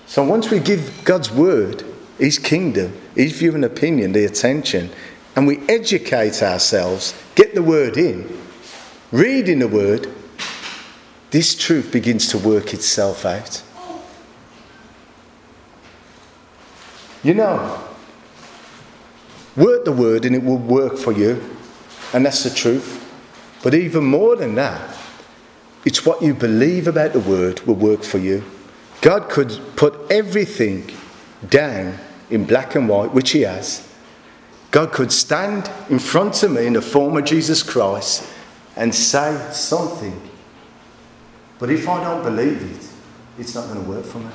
[0.08, 1.86] So once we give God's word,
[2.22, 4.92] His kingdom, His view and opinion, the attention,
[5.36, 8.40] and we educate ourselves, get the word in,
[9.12, 10.08] reading the word,
[11.32, 13.64] this truth begins to work itself out.
[17.24, 17.88] You know,
[19.56, 21.44] work the word and it will work for you.
[22.14, 23.04] And that's the truth.
[23.64, 24.96] But even more than that,
[25.86, 28.44] it's what you believe about the word will work for you.
[29.02, 30.92] God could put everything
[31.50, 31.98] down
[32.32, 33.88] in black and white, which He has.
[34.72, 38.28] God could stand in front of me in the form of Jesus Christ
[38.76, 40.20] and say something.
[41.60, 42.88] But if I don't believe it,
[43.38, 44.32] it's not going to work for me.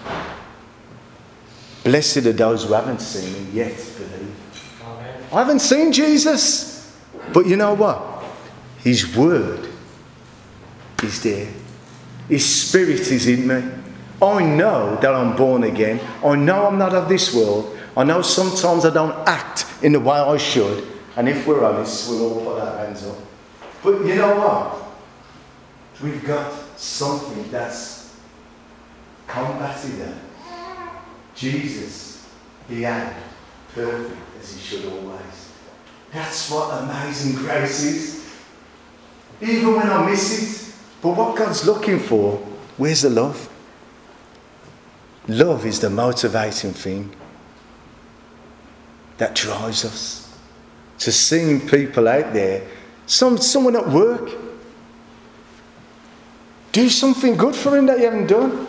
[1.85, 4.37] Blessed are those who haven't seen him yet believe.
[4.85, 5.23] Amen.
[5.33, 6.97] I haven't seen Jesus,
[7.33, 8.25] but you know what?
[8.79, 9.69] His word
[11.03, 11.49] is there.
[12.29, 13.63] His spirit is in me.
[14.21, 16.01] I know that I'm born again.
[16.25, 17.76] I know I'm not of this world.
[17.97, 20.87] I know sometimes I don't act in the way I should.
[21.17, 23.17] And if we're honest, we'll all put our hands up.
[23.83, 24.83] But you know what?
[26.03, 28.15] We've got something that's
[29.27, 30.15] combated that.
[31.35, 32.29] Jesus,
[32.85, 33.23] acted
[33.75, 35.53] perfect as he should always.
[36.13, 38.37] That's what amazing grace is.
[39.41, 40.75] Even when I miss it.
[41.01, 42.37] But what God's looking for,
[42.77, 43.51] where's the love?
[45.29, 47.16] Love is the motivating thing
[49.19, 50.37] that drives us
[50.99, 52.67] to seeing people out there,
[53.07, 54.31] some, someone at work,
[56.73, 58.67] do something good for him that you haven't done.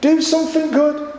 [0.00, 1.12] Do something good.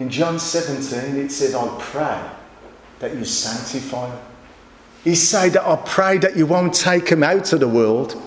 [0.00, 2.30] In John 17, it said, I pray
[3.00, 4.18] that you sanctify them.
[5.04, 8.20] He said that I pray that you won't take them out of the world,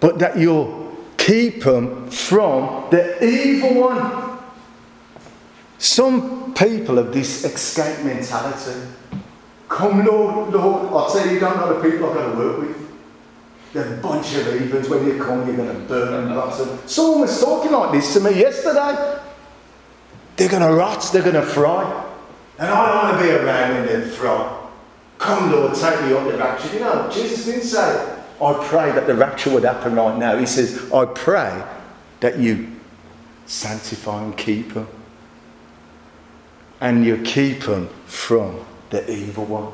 [0.00, 4.38] but that you'll keep them from the evil one.
[5.78, 8.80] Some people of this escape mentality.
[9.68, 10.92] Come, Lord, Lord.
[10.92, 12.76] I'll tell you, you don't know the people I've got to work with.
[13.72, 14.88] They're a bunch of evils.
[14.88, 16.78] When you come, you're going to burn and rot them.
[16.86, 19.20] Someone was talking like this to me yesterday.
[20.36, 22.04] They're going to rot, they're going to fry.
[22.58, 24.68] And I don't want to be around when they fry.
[25.18, 26.74] Come, Lord, take me up the rapture.
[26.74, 30.36] You know, Jesus didn't say, I pray that the rapture would happen right now.
[30.36, 31.64] He says, I pray
[32.20, 32.70] that you
[33.46, 34.88] sanctify and keep them.
[36.80, 39.72] And you keep them from the evil one.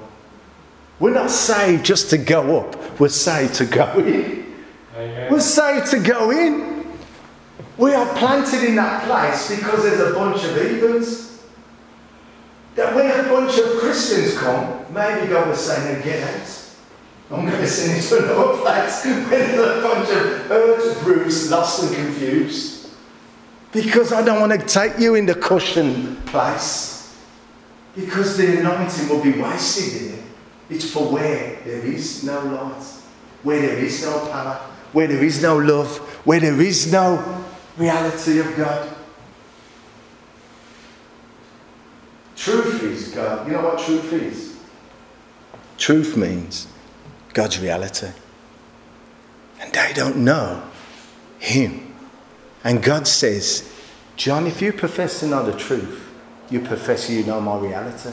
[1.00, 4.55] We're not saved just to go up, we're saved to go in.
[4.94, 5.32] Amen.
[5.32, 6.86] We're saved to go in.
[7.76, 11.42] We are planted in that place because there's a bunch of heathens.
[12.74, 16.62] That when a bunch of Christians come, maybe God was saying, no, get out.
[17.30, 21.50] I'm going to send you to another place where there's a bunch of hurt, bruised,
[21.50, 22.90] lost and confused.
[23.72, 26.91] Because I don't want to take you in the cushion place.
[27.95, 30.24] Because the anointing will be wasted there.
[30.70, 32.82] It's for where there is no light,
[33.43, 34.57] where there is no power,
[34.93, 37.45] where there is no love, where there is no
[37.76, 38.97] reality of God.
[42.36, 43.47] Truth is God.
[43.47, 44.59] You know what truth is?
[45.78, 46.66] Truth means
[47.34, 48.09] God's reality.
[49.61, 50.62] And they don't know
[51.38, 51.95] Him.
[52.64, 53.70] And God says,
[54.16, 56.01] John, if you profess to know the truth,
[56.53, 58.11] you profess you know my reality.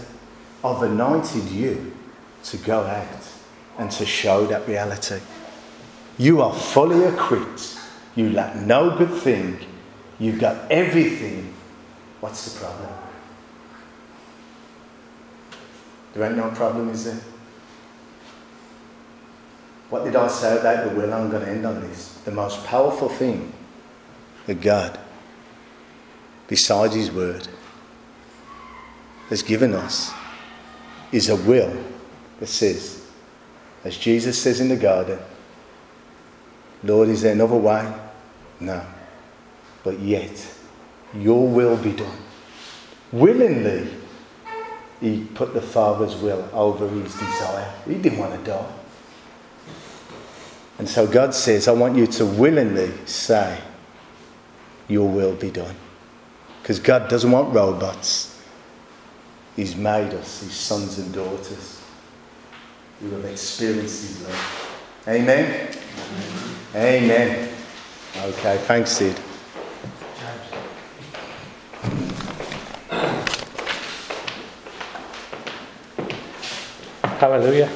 [0.63, 1.93] I've anointed you
[2.43, 3.27] to go out
[3.77, 5.19] and to show that reality.
[6.17, 7.77] You are fully equipped.
[8.15, 9.59] You lack no good thing.
[10.19, 11.53] You've got everything.
[12.21, 12.89] What's the problem?
[16.13, 17.21] There ain't no problem, is there?
[19.89, 21.13] What did I say about the will?
[21.13, 22.19] I'm going to end on this.
[22.25, 23.53] The most powerful thing
[24.45, 24.99] that God,
[26.47, 27.47] besides His Word,
[29.29, 30.11] has given us
[31.11, 31.75] is a will
[32.39, 33.07] that says,
[33.83, 35.19] as Jesus says in the garden,
[36.83, 37.91] Lord, is there another way?
[38.59, 38.85] No.
[39.83, 40.53] But yet,
[41.13, 42.17] your will be done.
[43.11, 43.89] Willingly,
[44.99, 47.73] he put the Father's will over his desire.
[47.87, 48.73] He didn't want to die.
[50.77, 53.59] And so God says, I want you to willingly say,
[54.87, 55.75] Your will be done.
[56.61, 58.38] Because God doesn't want robots.
[59.59, 61.81] He's made us his sons and daughters
[63.01, 65.01] who have experienced his love.
[65.05, 65.75] Amen?
[66.73, 67.03] Amen.
[67.03, 67.49] Amen.
[68.23, 69.19] Okay, thanks, Sid.
[77.19, 77.69] Hallelujah.